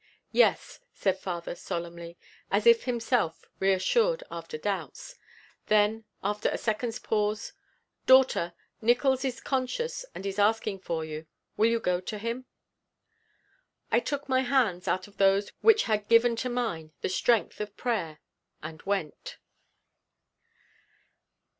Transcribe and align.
"Yes," 0.31 0.79
said 0.91 1.19
father 1.19 1.53
solemnly, 1.53 2.17
as 2.49 2.65
if 2.65 2.85
himself 2.85 3.45
reassured 3.59 4.23
after 4.31 4.57
doubts. 4.57 5.13
Then, 5.67 6.05
after 6.23 6.49
a 6.49 6.57
second's 6.57 6.97
pause: 6.97 7.53
"Daughter, 8.07 8.53
Nickols 8.81 9.23
is 9.23 9.39
conscious 9.39 10.03
and 10.15 10.25
is 10.25 10.39
asking 10.39 10.79
for 10.79 11.05
you. 11.05 11.27
Will 11.55 11.69
you 11.69 11.79
go 11.79 11.99
to 12.01 12.17
him?" 12.17 12.45
I 13.91 13.99
took 13.99 14.27
my 14.27 14.39
hands 14.41 14.87
out 14.87 15.07
of 15.07 15.17
those 15.17 15.51
which 15.61 15.83
had 15.83 16.09
given 16.09 16.35
to 16.37 16.49
mine 16.49 16.93
the 17.01 17.07
strength 17.09 17.61
of 17.61 17.77
prayer 17.77 18.17
and 18.63 18.81
went. 18.81 19.37